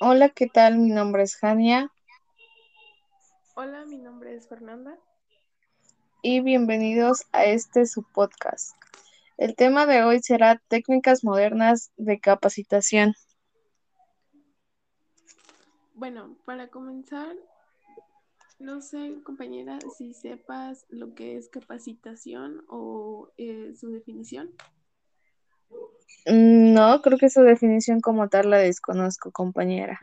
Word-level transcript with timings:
Hola, 0.00 0.28
¿qué 0.30 0.46
tal? 0.46 0.78
Mi 0.78 0.90
nombre 0.90 1.22
es 1.24 1.36
Jania 1.36 1.90
Hola, 3.54 3.84
mi 3.86 3.98
nombre 3.98 4.34
es 4.36 4.48
Fernanda. 4.48 4.96
y 6.22 6.40
bienvenidos 6.40 7.26
a 7.32 7.44
este 7.46 7.86
su 7.86 8.04
podcast. 8.04 8.76
El 9.36 9.56
tema 9.56 9.86
de 9.86 10.04
hoy 10.04 10.20
será 10.22 10.62
técnicas 10.68 11.24
modernas 11.24 11.92
de 11.96 12.20
capacitación. 12.20 13.14
Bueno, 15.94 16.36
para 16.44 16.68
comenzar, 16.68 17.34
no 18.60 18.80
sé, 18.80 19.20
compañera, 19.24 19.78
si 19.96 20.14
sepas 20.14 20.86
lo 20.88 21.14
que 21.14 21.36
es 21.36 21.48
capacitación 21.48 22.64
o 22.68 23.30
eh, 23.36 23.74
su 23.74 23.90
definición. 23.90 24.50
Mm, 26.26 26.74
No, 26.74 27.00
creo 27.02 27.18
que 27.18 27.30
su 27.30 27.42
definición 27.42 28.00
como 28.00 28.28
tal 28.28 28.50
la 28.50 28.58
desconozco, 28.58 29.32
compañera. 29.32 30.00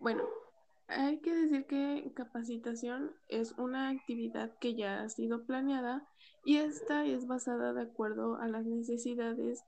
Bueno, 0.00 0.24
hay 0.88 1.20
que 1.20 1.34
decir 1.34 1.66
que 1.66 2.12
capacitación 2.14 3.12
es 3.28 3.52
una 3.58 3.88
actividad 3.88 4.52
que 4.60 4.74
ya 4.74 5.02
ha 5.02 5.08
sido 5.08 5.44
planeada 5.46 6.06
y 6.44 6.58
esta 6.58 7.04
es 7.06 7.26
basada 7.26 7.72
de 7.72 7.82
acuerdo 7.82 8.36
a 8.36 8.48
las 8.48 8.66
necesidades 8.66 9.62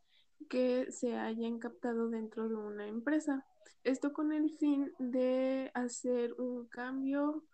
que 0.49 0.93
se 0.93 1.17
hayan 1.17 1.59
captado 1.59 2.09
dentro 2.09 2.49
de 2.49 2.57
una 2.57 2.87
empresa. 2.87 3.45
Esto 3.85 4.13
con 4.13 4.33
el 4.33 4.57
fin 4.59 4.93
de 4.99 5.71
hacer 5.75 6.35
un 6.35 6.69
cambio 6.69 7.45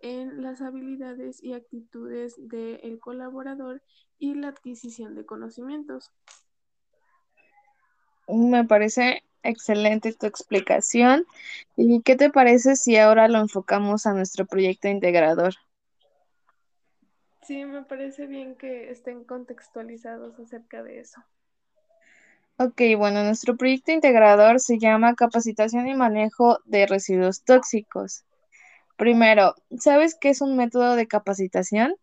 en 0.00 0.42
las 0.42 0.60
habilidades 0.60 1.42
y 1.42 1.52
actitudes 1.52 2.34
del 2.38 2.98
colaborador 3.00 3.82
y 4.18 4.34
la 4.34 4.48
adquisición 4.48 5.14
de 5.14 5.26
conocimientos. 5.26 6.10
Me 8.28 8.64
parece 8.64 9.24
excelente 9.42 10.12
tu 10.12 10.26
explicación. 10.26 11.26
¿Y 11.76 12.02
qué 12.02 12.16
te 12.16 12.30
parece 12.30 12.76
si 12.76 12.96
ahora 12.96 13.28
lo 13.28 13.38
enfocamos 13.38 14.06
a 14.06 14.14
nuestro 14.14 14.46
proyecto 14.46 14.88
integrador? 14.88 15.54
Sí, 17.42 17.64
me 17.64 17.82
parece 17.82 18.26
bien 18.26 18.54
que 18.54 18.90
estén 18.90 19.24
contextualizados 19.24 20.38
acerca 20.38 20.82
de 20.82 21.00
eso. 21.00 21.20
Ok, 22.58 22.82
bueno, 22.98 23.24
nuestro 23.24 23.56
proyecto 23.56 23.90
integrador 23.90 24.60
se 24.60 24.78
llama 24.78 25.14
Capacitación 25.14 25.88
y 25.88 25.94
Manejo 25.94 26.58
de 26.66 26.86
Residuos 26.86 27.42
Tóxicos. 27.42 28.24
Primero, 29.00 29.54
¿sabes 29.78 30.14
qué 30.20 30.28
es 30.28 30.42
un 30.42 30.58
método 30.58 30.94
de 30.94 31.06
capacitación? 31.06 31.94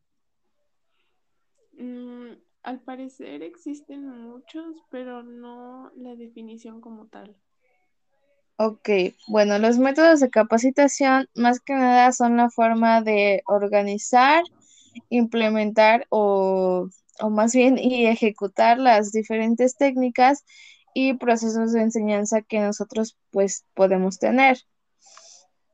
Mm, 1.78 2.31
al 2.64 2.80
parecer 2.80 3.44
existen 3.44 4.08
muchos, 4.08 4.84
pero 4.89 5.22
no 5.22 5.92
la 5.95 6.16
definición 6.16 6.81
como 6.81 7.06
tal. 7.06 7.36
Ok, 8.58 8.89
bueno, 9.28 9.59
los 9.59 9.78
métodos 9.78 10.22
de 10.22 10.31
capacitación 10.31 11.30
más 11.36 11.59
que 11.59 11.76
nada 11.76 12.12
son 12.14 12.36
la 12.36 12.50
forma 12.50 13.04
de 13.04 13.44
organizar, 13.45 14.44
implementar 15.11 16.08
o, 16.09 16.89
o 17.20 17.30
más 17.30 17.54
bien 17.54 17.78
y 17.78 18.08
ejecutar 18.08 18.80
las 18.80 19.11
diferentes 19.11 19.78
técnicas 19.78 20.44
y 20.95 21.14
procesos 21.14 21.73
de 21.73 21.82
enseñanza 21.82 22.42
que 22.42 22.59
nosotros 22.59 23.20
pues 23.30 23.66
podemos 23.76 24.17
tener. 24.17 24.58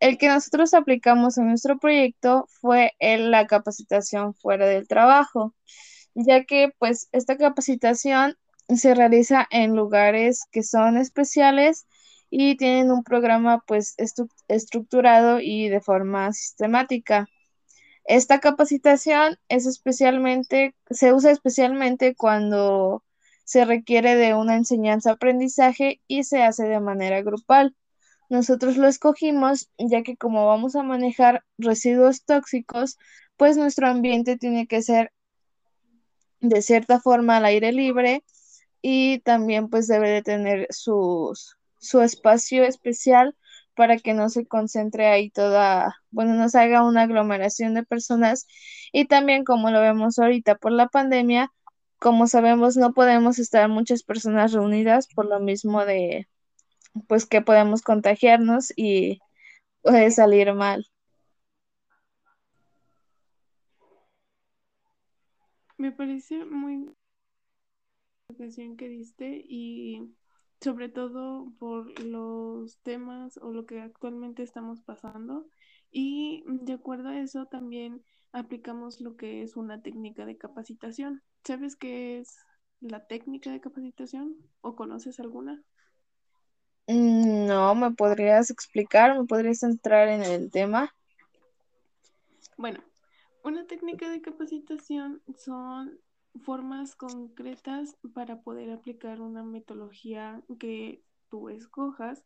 El 0.04 0.18
que 0.18 0.28
nosotros 0.28 0.74
aplicamos 0.74 1.38
en 1.38 1.48
nuestro 1.48 1.80
proyecto 1.80 2.50
fue 2.60 2.92
la 3.00 3.48
capacitación 3.48 4.34
fuera 4.34 4.68
del 4.68 4.86
trabajo, 4.86 5.56
ya 6.14 6.44
que 6.44 6.74
pues 6.78 7.08
esta 7.14 7.38
capacitación 7.38 8.36
se 8.68 8.96
realiza 8.96 9.48
en 9.50 9.78
lugares 9.78 10.42
que 10.52 10.62
son 10.62 10.98
especiales 10.98 11.88
y 12.30 12.58
tienen 12.58 12.92
un 12.92 13.06
programa 13.06 13.64
pues 13.66 13.96
estructurado 14.50 15.40
y 15.40 15.70
de 15.70 15.80
forma 15.80 16.34
sistemática. 16.34 17.30
Esta 18.04 18.42
capacitación 18.42 19.38
es 19.48 19.66
especialmente, 19.66 20.76
se 20.90 21.14
usa 21.14 21.32
especialmente 21.32 22.14
cuando 22.14 23.06
se 23.46 23.64
requiere 23.64 24.18
de 24.18 24.34
una 24.34 24.58
enseñanza-aprendizaje 24.58 26.02
y 26.08 26.26
se 26.26 26.44
hace 26.44 26.66
de 26.66 26.82
manera 26.82 27.22
grupal. 27.22 27.74
Nosotros 28.34 28.78
lo 28.78 28.88
escogimos 28.88 29.70
ya 29.78 30.02
que 30.02 30.18
como 30.18 30.48
vamos 30.48 30.76
a 30.76 30.82
manejar 30.82 31.44
residuos 31.60 32.26
tóxicos, 32.26 32.98
pues 33.38 33.58
nuestro 33.58 33.88
ambiente 33.88 34.38
tiene 34.38 34.66
que 34.66 34.82
ser 34.82 35.12
de 36.40 36.64
cierta 36.64 37.00
forma 37.00 37.38
al 37.38 37.46
aire 37.46 37.72
libre 37.72 38.24
y 38.82 39.20
también 39.20 39.70
pues 39.70 39.86
debe 39.86 40.10
de 40.10 40.24
tener 40.24 40.66
sus, 40.72 41.58
su 41.78 42.02
espacio 42.02 42.64
especial 42.64 43.36
para 43.76 44.00
que 44.00 44.16
no 44.16 44.30
se 44.30 44.48
concentre 44.48 45.06
ahí 45.10 45.30
toda, 45.30 45.96
bueno, 46.10 46.34
no 46.34 46.50
se 46.50 46.58
haga 46.58 46.84
una 46.84 47.04
aglomeración 47.04 47.76
de 47.76 47.84
personas. 47.84 48.48
Y 48.92 49.06
también 49.06 49.44
como 49.44 49.70
lo 49.70 49.80
vemos 49.80 50.18
ahorita 50.18 50.56
por 50.56 50.72
la 50.72 50.88
pandemia, 50.88 51.52
como 52.00 52.26
sabemos 52.26 52.78
no 52.78 52.94
podemos 52.94 53.38
estar 53.38 53.70
muchas 53.70 54.02
personas 54.02 54.54
reunidas 54.54 55.08
por 55.08 55.28
lo 55.28 55.40
mismo 55.40 55.86
de 55.86 56.28
pues 57.08 57.26
que 57.26 57.42
podemos 57.42 57.82
contagiarnos 57.82 58.74
y 58.76 59.20
puede 59.82 60.12
salir 60.12 60.54
mal. 60.54 60.86
Me 65.78 65.92
parece 65.92 66.46
muy 66.46 66.90
atención 68.30 68.78
que 68.78 68.88
diste 68.88 69.44
y 69.48 70.16
sobre 70.62 70.88
todo 70.88 71.52
por 71.60 72.00
los 72.00 72.78
temas 72.80 73.38
o 73.38 73.52
lo 73.52 73.66
que 73.66 73.82
actualmente 73.82 74.44
estamos 74.44 74.82
pasando. 74.82 75.46
Y 75.92 76.44
de 76.48 76.74
acuerdo 76.74 77.10
a 77.10 77.20
eso 77.20 77.48
también 77.48 78.02
aplicamos 78.32 79.02
lo 79.02 79.16
que 79.16 79.44
es 79.44 79.56
una 79.58 79.82
técnica 79.82 80.26
de 80.26 80.38
capacitación. 80.38 81.22
¿Sabes 81.44 81.76
qué 81.76 82.20
es 82.20 82.38
la 82.80 83.06
técnica 83.06 83.52
de 83.52 83.62
capacitación 83.62 84.38
o 84.62 84.76
conoces 84.76 85.20
alguna? 85.20 85.62
Mm, 86.88 87.48
No, 87.48 87.76
¿me 87.76 87.92
podrías 87.92 88.50
explicar? 88.50 89.18
¿Me 89.20 89.26
podrías 89.26 89.64
entrar 89.64 90.08
en 90.10 90.24
el 90.24 90.50
tema? 90.52 90.94
Bueno, 92.58 92.80
una 93.44 93.66
técnica 93.68 94.10
de 94.10 94.22
capacitación 94.22 95.22
son 95.38 96.00
formas 96.44 96.96
concretas 96.96 97.98
para 98.14 98.42
poder 98.42 98.72
aplicar 98.72 99.22
una 99.22 99.44
metodología 99.44 100.44
que 100.60 101.04
tú 101.30 101.50
escojas 101.50 102.24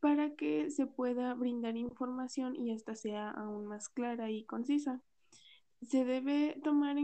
para 0.00 0.34
que 0.36 0.70
se 0.70 0.86
pueda 0.86 1.34
brindar 1.34 1.76
información 1.76 2.56
y 2.56 2.72
esta 2.72 2.94
sea 2.94 3.30
aún 3.30 3.66
más 3.66 3.88
clara 3.88 4.30
y 4.30 4.44
concisa. 4.44 5.00
Se 5.82 6.04
debe 6.04 6.58
tomar 6.62 6.98
en 6.98 7.03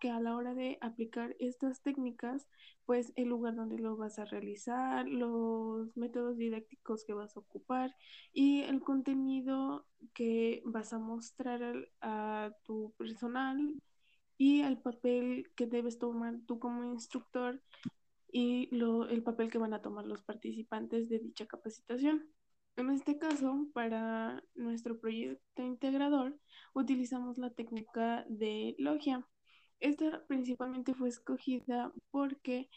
que 0.00 0.10
a 0.10 0.20
la 0.20 0.34
hora 0.34 0.54
de 0.54 0.78
aplicar 0.80 1.36
estas 1.38 1.82
técnicas, 1.82 2.48
pues 2.86 3.12
el 3.16 3.28
lugar 3.28 3.54
donde 3.54 3.78
lo 3.78 3.96
vas 3.96 4.18
a 4.18 4.24
realizar, 4.24 5.06
los 5.06 5.96
métodos 5.96 6.36
didácticos 6.38 7.04
que 7.04 7.12
vas 7.12 7.36
a 7.36 7.40
ocupar 7.40 7.94
y 8.32 8.62
el 8.62 8.80
contenido 8.80 9.86
que 10.14 10.62
vas 10.64 10.92
a 10.92 10.98
mostrar 10.98 11.88
a 12.00 12.52
tu 12.64 12.94
personal 12.96 13.80
y 14.38 14.62
el 14.62 14.78
papel 14.78 15.50
que 15.54 15.66
debes 15.66 15.98
tomar 15.98 16.40
tú 16.46 16.58
como 16.58 16.84
instructor 16.84 17.60
y 18.32 18.74
lo, 18.74 19.08
el 19.08 19.22
papel 19.22 19.50
que 19.50 19.58
van 19.58 19.74
a 19.74 19.82
tomar 19.82 20.06
los 20.06 20.22
participantes 20.22 21.08
de 21.08 21.18
dicha 21.18 21.46
capacitación. 21.46 22.26
En 22.76 22.90
este 22.90 23.18
caso, 23.18 23.68
para 23.74 24.42
nuestro 24.54 24.98
proyecto 24.98 25.62
integrador, 25.62 26.38
utilizamos 26.72 27.36
la 27.36 27.50
técnica 27.50 28.24
de 28.28 28.74
logia. 28.78 29.26
Esta 29.82 30.24
principalmente 30.28 30.94
fue 30.94 31.08
escogida 31.08 31.92
porque, 32.12 32.70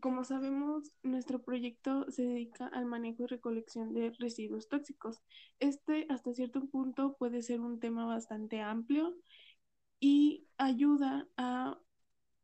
como 0.00 0.24
sabemos, 0.24 0.90
nuestro 1.02 1.42
proyecto 1.42 2.10
se 2.10 2.22
dedica 2.22 2.68
al 2.68 2.86
manejo 2.86 3.24
y 3.24 3.26
recolección 3.26 3.92
de 3.92 4.12
residuos 4.18 4.68
tóxicos. 4.70 5.20
Este, 5.60 6.06
hasta 6.08 6.32
cierto 6.32 6.64
punto, 6.66 7.16
puede 7.18 7.42
ser 7.42 7.60
un 7.60 7.80
tema 7.80 8.06
bastante 8.06 8.62
amplio 8.62 9.14
y 10.00 10.46
ayuda 10.56 11.28
a 11.36 11.78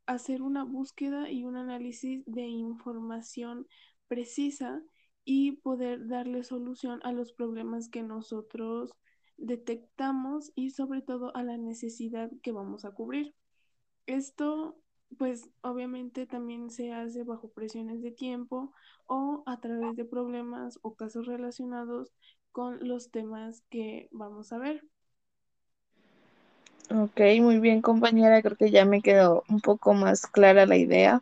hacer 0.05 0.43
una 0.43 0.63
búsqueda 0.63 1.31
y 1.31 1.43
un 1.43 1.55
análisis 1.55 2.23
de 2.27 2.43
información 2.43 3.67
precisa 4.07 4.83
y 5.25 5.53
poder 5.53 6.07
darle 6.07 6.43
solución 6.43 6.99
a 7.03 7.11
los 7.11 7.33
problemas 7.33 7.89
que 7.89 8.03
nosotros 8.03 8.91
detectamos 9.37 10.51
y 10.53 10.69
sobre 10.69 11.01
todo 11.01 11.35
a 11.35 11.41
la 11.41 11.57
necesidad 11.57 12.29
que 12.43 12.51
vamos 12.51 12.85
a 12.85 12.91
cubrir. 12.91 13.33
Esto, 14.09 14.75
pues 15.19 15.51
obviamente 15.61 16.25
también 16.25 16.71
se 16.71 16.91
hace 16.91 17.23
bajo 17.23 17.49
presiones 17.49 18.01
de 18.01 18.09
tiempo 18.09 18.73
o 19.05 19.43
a 19.45 19.59
través 19.59 19.95
de 19.97 20.03
problemas 20.03 20.79
o 20.81 20.95
casos 20.95 21.27
relacionados 21.27 22.11
con 22.51 22.79
los 22.87 23.11
temas 23.11 23.61
que 23.69 24.07
vamos 24.11 24.51
a 24.51 24.57
ver. 24.57 24.83
Ok, 26.89 27.21
muy 27.39 27.59
bien, 27.59 27.83
compañera. 27.83 28.41
Creo 28.41 28.57
que 28.57 28.71
ya 28.71 28.83
me 28.83 29.03
quedó 29.03 29.43
un 29.47 29.61
poco 29.61 29.93
más 29.93 30.25
clara 30.25 30.65
la 30.65 30.77
idea. 30.77 31.21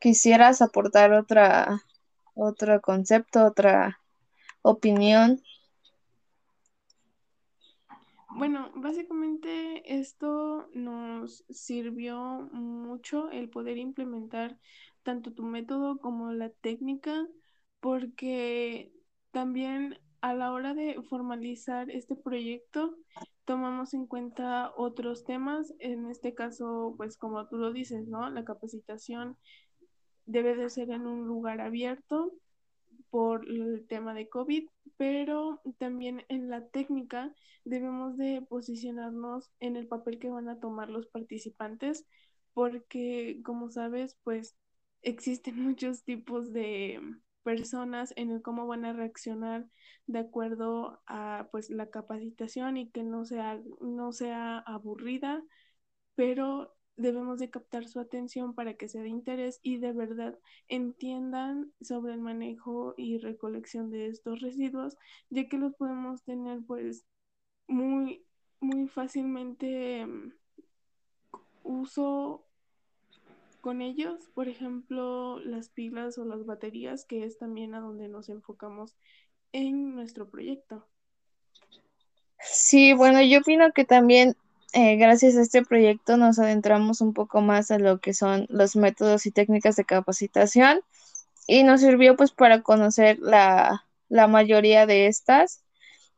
quisieras 0.00 0.62
aportar 0.62 1.12
otra, 1.12 1.82
otro 2.34 2.80
concepto, 2.80 3.44
otra 3.44 4.00
opinión. 4.62 5.42
Bueno, 8.40 8.72
básicamente 8.74 9.82
esto 10.00 10.66
nos 10.72 11.44
sirvió 11.50 12.48
mucho 12.52 13.30
el 13.30 13.50
poder 13.50 13.76
implementar 13.76 14.58
tanto 15.02 15.34
tu 15.34 15.42
método 15.42 15.98
como 15.98 16.32
la 16.32 16.48
técnica, 16.48 17.28
porque 17.80 18.94
también 19.30 19.98
a 20.22 20.32
la 20.32 20.52
hora 20.52 20.72
de 20.72 21.02
formalizar 21.02 21.90
este 21.90 22.16
proyecto 22.16 22.96
tomamos 23.44 23.92
en 23.92 24.06
cuenta 24.06 24.72
otros 24.74 25.24
temas, 25.24 25.74
en 25.78 26.06
este 26.06 26.32
caso, 26.32 26.94
pues 26.96 27.18
como 27.18 27.46
tú 27.46 27.58
lo 27.58 27.74
dices, 27.74 28.08
¿no? 28.08 28.30
La 28.30 28.46
capacitación 28.46 29.36
debe 30.24 30.56
de 30.56 30.70
ser 30.70 30.90
en 30.92 31.06
un 31.06 31.26
lugar 31.26 31.60
abierto 31.60 32.32
por 33.10 33.48
el 33.48 33.86
tema 33.88 34.14
de 34.14 34.28
COVID, 34.28 34.68
pero 34.96 35.60
también 35.78 36.24
en 36.28 36.48
la 36.50 36.66
técnica 36.68 37.34
debemos 37.64 38.16
de 38.16 38.42
posicionarnos 38.48 39.50
en 39.60 39.76
el 39.76 39.86
papel 39.88 40.18
que 40.18 40.30
van 40.30 40.48
a 40.48 40.60
tomar 40.60 40.88
los 40.90 41.06
participantes, 41.08 42.06
porque 42.54 43.40
como 43.44 43.70
sabes, 43.70 44.16
pues 44.24 44.56
existen 45.02 45.56
muchos 45.62 46.04
tipos 46.04 46.52
de 46.52 47.00
personas 47.42 48.12
en 48.16 48.30
el 48.30 48.42
cómo 48.42 48.66
van 48.66 48.84
a 48.84 48.92
reaccionar 48.92 49.66
de 50.06 50.18
acuerdo 50.18 51.00
a 51.06 51.48
pues 51.50 51.70
la 51.70 51.88
capacitación 51.90 52.76
y 52.76 52.90
que 52.90 53.02
no 53.02 53.24
sea 53.24 53.60
no 53.80 54.12
sea 54.12 54.58
aburrida, 54.58 55.42
pero 56.14 56.74
debemos 56.96 57.38
de 57.38 57.50
captar 57.50 57.86
su 57.86 58.00
atención 58.00 58.54
para 58.54 58.74
que 58.74 58.88
sea 58.88 59.02
de 59.02 59.08
interés 59.08 59.60
y 59.62 59.78
de 59.78 59.92
verdad 59.92 60.38
entiendan 60.68 61.72
sobre 61.80 62.14
el 62.14 62.20
manejo 62.20 62.94
y 62.96 63.18
recolección 63.18 63.90
de 63.90 64.08
estos 64.08 64.40
residuos, 64.40 64.96
ya 65.30 65.48
que 65.48 65.58
los 65.58 65.74
podemos 65.74 66.22
tener 66.22 66.60
pues 66.66 67.06
muy, 67.66 68.24
muy 68.60 68.88
fácilmente 68.88 70.04
um, 70.04 70.32
uso 71.62 72.44
con 73.60 73.82
ellos, 73.82 74.28
por 74.34 74.48
ejemplo, 74.48 75.38
las 75.40 75.68
pilas 75.68 76.18
o 76.18 76.24
las 76.24 76.46
baterías, 76.46 77.04
que 77.04 77.24
es 77.24 77.38
también 77.38 77.74
a 77.74 77.80
donde 77.80 78.08
nos 78.08 78.28
enfocamos 78.28 78.96
en 79.52 79.94
nuestro 79.94 80.28
proyecto. 80.30 80.86
Sí, 82.38 82.94
bueno, 82.94 83.22
yo 83.22 83.40
opino 83.40 83.72
que 83.72 83.84
también 83.84 84.34
eh, 84.72 84.96
gracias 84.96 85.36
a 85.36 85.42
este 85.42 85.64
proyecto 85.64 86.16
nos 86.16 86.38
adentramos 86.38 87.00
un 87.00 87.12
poco 87.14 87.40
más 87.40 87.70
a 87.70 87.78
lo 87.78 88.00
que 88.00 88.14
son 88.14 88.46
los 88.50 88.76
métodos 88.76 89.26
y 89.26 89.32
técnicas 89.32 89.76
de 89.76 89.84
capacitación 89.84 90.80
y 91.48 91.64
nos 91.64 91.80
sirvió 91.82 92.16
pues 92.16 92.32
para 92.32 92.62
conocer 92.62 93.18
la, 93.20 93.86
la 94.08 94.28
mayoría 94.28 94.86
de 94.86 95.06
estas. 95.08 95.62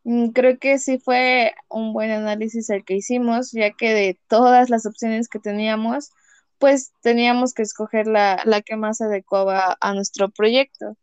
Mm, 0.05 0.31
Creo 0.31 0.59
que 0.59 0.79
sí 0.79 0.99
fue 0.99 1.55
un 1.71 1.93
buen 1.95 2.11
análisis 2.13 2.71
el 2.71 2.85
que 2.85 2.97
hicimos, 2.97 3.53
ya 3.53 3.73
que 3.73 3.95
de 3.95 4.21
todas 4.29 4.71
las 4.71 4.87
opciones 4.87 5.29
que 5.29 5.41
teníamos, 5.41 6.11
pues 6.59 6.93
teníamos 7.03 7.55
que 7.55 7.63
escoger 7.63 8.07
la, 8.09 8.43
la 8.47 8.63
que 8.63 8.77
más 8.77 9.01
adecuaba 9.03 9.77
a 9.81 9.95
nuestro 9.95 10.31
proyecto. 10.31 10.97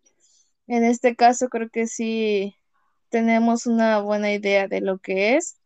En 0.67 0.85
este 0.85 1.15
caso 1.17 1.49
creo 1.49 1.69
que 1.69 1.87
sí 1.87 2.55
tenemos 3.09 3.67
una 3.67 3.99
buena 4.01 4.33
idea 4.33 4.67
de 4.69 4.81
lo 4.81 4.99
que 4.99 5.37
es 5.37 5.58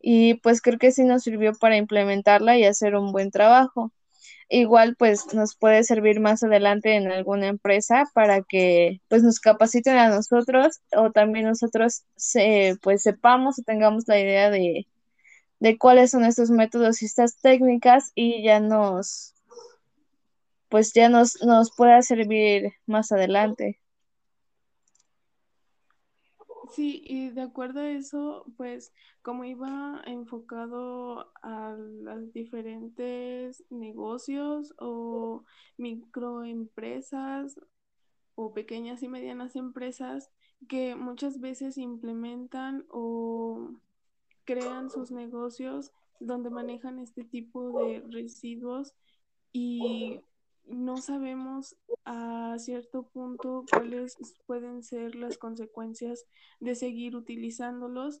y 0.00 0.34
pues 0.34 0.62
creo 0.62 0.78
que 0.78 0.92
sí 0.92 1.04
nos 1.04 1.22
sirvió 1.22 1.52
para 1.54 1.76
implementarla 1.76 2.58
y 2.58 2.64
hacer 2.64 2.96
un 2.96 3.12
buen 3.12 3.30
trabajo. 3.30 3.92
Igual 4.48 4.96
pues 4.96 5.32
nos 5.34 5.56
puede 5.56 5.84
servir 5.84 6.20
más 6.20 6.42
adelante 6.42 6.96
en 6.96 7.10
alguna 7.12 7.48
empresa 7.48 8.04
para 8.14 8.42
que 8.42 9.00
pues 9.08 9.22
nos 9.22 9.40
capaciten 9.40 9.96
a 9.96 10.08
nosotros 10.10 10.80
o 10.96 11.12
también 11.12 11.46
nosotros 11.46 12.04
se, 12.16 12.76
pues 12.82 13.02
sepamos 13.02 13.58
o 13.60 13.62
tengamos 13.62 14.08
la 14.08 14.18
idea 14.18 14.50
de, 14.50 14.88
de 15.60 15.78
cuáles 15.78 16.10
son 16.12 16.24
estos 16.24 16.50
métodos 16.50 17.02
y 17.02 17.06
estas 17.06 17.36
técnicas 17.40 18.12
y 18.14 18.42
ya 18.42 18.60
nos 18.60 19.34
pues 20.70 20.92
ya 20.94 21.08
nos, 21.08 21.42
nos 21.42 21.72
pueda 21.76 22.00
servir 22.00 22.72
más 22.86 23.12
adelante. 23.12 23.80
Sí, 26.72 27.02
y 27.04 27.30
de 27.30 27.42
acuerdo 27.42 27.80
a 27.80 27.90
eso, 27.90 28.44
pues 28.56 28.92
como 29.22 29.44
iba 29.44 30.00
enfocado 30.06 31.32
a 31.42 31.76
los 31.76 32.32
diferentes 32.32 33.64
negocios 33.70 34.74
o 34.78 35.44
microempresas 35.76 37.60
o 38.34 38.52
pequeñas 38.52 39.02
y 39.02 39.08
medianas 39.08 39.56
empresas 39.56 40.30
que 40.68 40.94
muchas 40.94 41.40
veces 41.40 41.76
implementan 41.76 42.86
o 42.88 43.72
crean 44.44 44.90
sus 44.90 45.10
negocios 45.10 45.92
donde 46.20 46.50
manejan 46.50 46.98
este 46.98 47.24
tipo 47.24 47.72
de 47.84 48.04
residuos 48.10 48.94
y 49.52 50.20
no 50.66 50.98
sabemos 50.98 51.76
a 52.04 52.56
cierto 52.58 53.04
punto 53.08 53.64
cuáles 53.70 54.16
pueden 54.46 54.82
ser 54.82 55.14
las 55.14 55.38
consecuencias 55.38 56.26
de 56.60 56.74
seguir 56.74 57.16
utilizándolos 57.16 58.20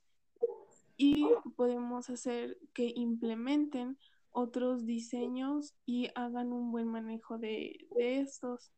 y 0.96 1.26
podemos 1.56 2.10
hacer 2.10 2.58
que 2.74 2.92
implementen 2.94 3.98
otros 4.32 4.86
diseños 4.86 5.74
y 5.86 6.10
hagan 6.14 6.52
un 6.52 6.70
buen 6.70 6.88
manejo 6.88 7.38
de, 7.38 7.86
de 7.96 8.20
estos. 8.20 8.70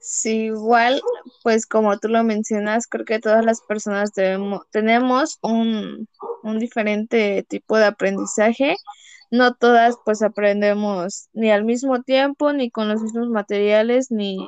Sí, 0.00 0.46
igual, 0.46 1.02
pues 1.42 1.66
como 1.66 1.98
tú 1.98 2.08
lo 2.08 2.22
mencionas, 2.22 2.86
creo 2.86 3.04
que 3.04 3.18
todas 3.18 3.44
las 3.44 3.60
personas 3.62 4.12
debemos, 4.14 4.62
tenemos 4.70 5.38
un, 5.42 6.08
un 6.42 6.58
diferente 6.58 7.44
tipo 7.48 7.76
de 7.76 7.86
aprendizaje. 7.86 8.76
No 9.30 9.54
todas 9.54 9.96
pues 10.04 10.22
aprendemos 10.22 11.28
ni 11.32 11.50
al 11.50 11.64
mismo 11.64 12.02
tiempo, 12.02 12.52
ni 12.52 12.70
con 12.70 12.88
los 12.88 13.02
mismos 13.02 13.28
materiales, 13.28 14.10
ni 14.10 14.38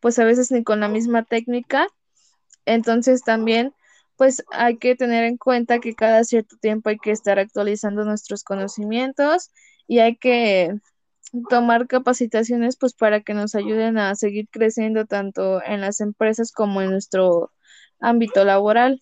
pues 0.00 0.18
a 0.18 0.24
veces 0.24 0.50
ni 0.50 0.64
con 0.64 0.80
la 0.80 0.88
misma 0.88 1.24
técnica. 1.24 1.86
Entonces 2.66 3.22
también 3.22 3.74
pues 4.16 4.44
hay 4.52 4.76
que 4.78 4.96
tener 4.96 5.24
en 5.24 5.38
cuenta 5.38 5.80
que 5.80 5.94
cada 5.94 6.24
cierto 6.24 6.56
tiempo 6.58 6.90
hay 6.90 6.98
que 6.98 7.10
estar 7.10 7.38
actualizando 7.38 8.04
nuestros 8.04 8.44
conocimientos 8.44 9.50
y 9.86 10.00
hay 10.00 10.16
que 10.16 10.74
tomar 11.48 11.86
capacitaciones 11.86 12.76
pues 12.76 12.94
para 12.94 13.20
que 13.22 13.34
nos 13.34 13.54
ayuden 13.54 13.98
a 13.98 14.14
seguir 14.14 14.48
creciendo 14.50 15.06
tanto 15.06 15.62
en 15.64 15.80
las 15.80 16.00
empresas 16.00 16.52
como 16.52 16.82
en 16.82 16.90
nuestro 16.90 17.52
ámbito 18.00 18.44
laboral. 18.44 19.00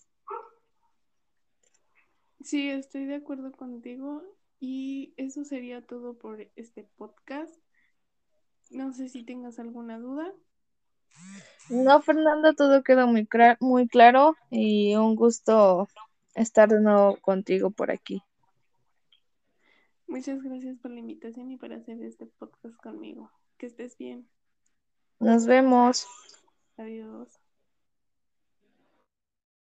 Sí, 2.43 2.69
estoy 2.71 3.07
de 3.07 3.17
acuerdo 3.17 3.53
contigo 3.53 4.23
y 4.61 5.15
eso 5.17 5.45
sería 5.45 5.87
todo 5.87 6.19
por 6.19 6.41
este 6.57 6.85
podcast. 6.97 7.55
No 8.71 8.93
sé 8.93 9.09
si 9.09 9.25
tengas 9.25 9.59
alguna 9.59 9.99
duda. 9.99 10.33
No, 11.71 12.01
Fernando, 12.03 12.55
todo 12.55 12.83
quedó 12.83 13.07
muy, 13.07 13.29
muy 13.61 13.89
claro 13.89 14.37
y 14.51 14.95
un 14.97 15.17
gusto 15.17 15.89
estar 16.35 16.69
de 16.69 16.81
nuevo 16.81 17.17
contigo 17.21 17.71
por 17.71 17.91
aquí. 17.91 18.23
Muchas 20.07 20.43
gracias 20.43 20.79
por 20.79 20.91
la 20.91 21.01
invitación 21.01 21.51
y 21.51 21.59
por 21.59 21.73
hacer 21.73 22.03
este 22.03 22.27
podcast 22.27 22.77
conmigo. 22.77 23.31
Que 23.59 23.67
estés 23.67 23.99
bien. 23.99 24.29
Nos 25.19 25.47
vemos. 25.47 26.07
Adiós. 26.79 27.41